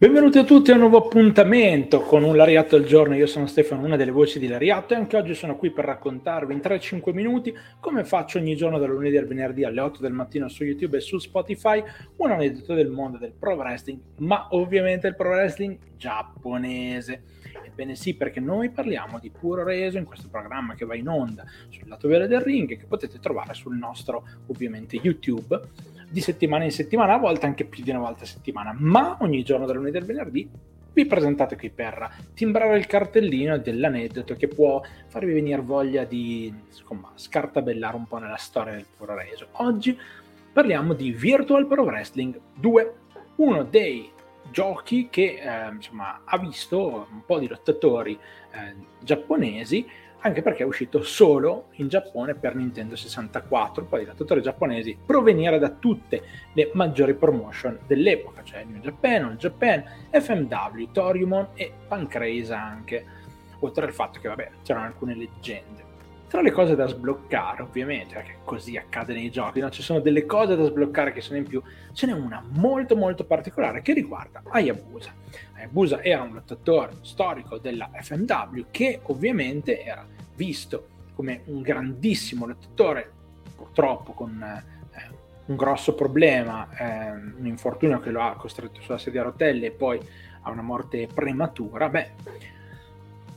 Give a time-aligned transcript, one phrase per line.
[0.00, 3.14] Benvenuti a tutti a un nuovo appuntamento con un Lariatto al giorno.
[3.16, 6.54] Io sono Stefano, una delle voci di Lariatto e anche oggi sono qui per raccontarvi
[6.54, 10.48] in 3-5 minuti, come faccio ogni giorno dal lunedì al venerdì alle 8 del mattino
[10.48, 11.84] su YouTube e su Spotify,
[12.16, 17.22] un aneddoto del mondo del pro wrestling, ma ovviamente il pro wrestling giapponese.
[17.80, 21.46] Ebbene sì, perché noi parliamo di puro reso in questo programma che va in onda
[21.70, 25.58] sul lato vero del ring che potete trovare sul nostro ovviamente YouTube
[26.10, 29.42] di settimana in settimana, a volte anche più di una volta a settimana, ma ogni
[29.42, 30.50] giorno dal lunedì al venerdì
[30.92, 37.10] vi presentate qui per timbrare il cartellino dell'aneddoto che può farvi venire voglia di insomma,
[37.14, 39.46] scartabellare un po' nella storia del puro reso.
[39.52, 39.98] Oggi
[40.52, 42.94] parliamo di Virtual Pro Wrestling 2,
[43.36, 44.18] uno dei
[44.50, 48.18] giochi che eh, insomma, ha visto un po' di lottatori
[48.52, 49.86] eh, giapponesi
[50.22, 55.58] anche perché è uscito solo in Giappone per Nintendo 64, poi i lottatori giapponesi provenire
[55.58, 56.22] da tutte
[56.52, 63.04] le maggiori promotion dell'epoca, cioè New Japan, All Japan, FMW, Toriumon e Pancrase anche,
[63.60, 65.89] oltre al fatto che vabbè c'erano alcune leggende.
[66.30, 69.68] Tra le cose da sbloccare, ovviamente, perché così accade nei giochi, no?
[69.68, 71.60] ci sono delle cose da sbloccare che sono in più,
[71.92, 75.12] ce n'è una molto molto particolare che riguarda Hayabusa.
[75.54, 83.10] Hayabusa era un lottatore storico della FMW che ovviamente era visto come un grandissimo lottatore,
[83.56, 84.64] purtroppo con eh,
[85.46, 89.70] un grosso problema, eh, un infortunio che lo ha costretto sulla sedia a rotelle e
[89.72, 89.98] poi
[90.42, 92.10] a una morte prematura, beh,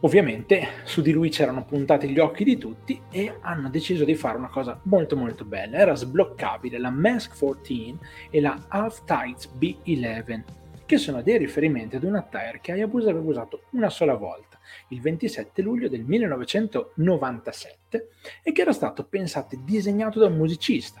[0.00, 4.36] Ovviamente su di lui c'erano puntati gli occhi di tutti e hanno deciso di fare
[4.36, 5.78] una cosa molto molto bella.
[5.78, 7.98] Era sbloccabile la Mask 14
[8.30, 10.42] e la Half Tights B11,
[10.84, 14.58] che sono dei riferimenti ad un attire che Hayabusa aveva usato una sola volta,
[14.88, 18.08] il 27 luglio del 1997,
[18.42, 21.00] e che era stato pensato e disegnato da un musicista.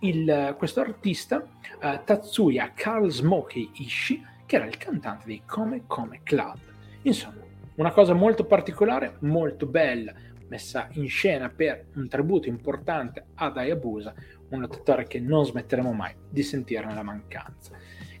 [0.00, 6.22] Il, questo artista, uh, Tatsuya Karl Smokey Ishii, che era il cantante dei Come Come
[6.24, 6.58] Club.
[7.02, 10.12] Insomma, una cosa molto particolare, molto bella,
[10.48, 14.14] messa in scena per un tributo importante ad Hayabusa,
[14.50, 17.72] un lottatore che non smetteremo mai di sentirne la mancanza.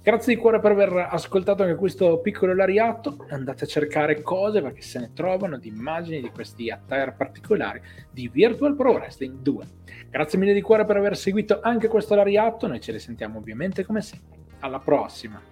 [0.02, 3.24] Grazie di cuore per aver ascoltato anche questo piccolo lariato.
[3.28, 8.28] Andate a cercare cose perché se ne trovano di immagini di questi attire particolari di
[8.28, 9.64] Virtual Pro Wrestling 2.
[10.10, 12.66] Grazie mille di cuore per aver seguito anche questo lariato.
[12.66, 14.40] Noi ci risentiamo ovviamente come sempre.
[14.58, 15.51] Alla prossima!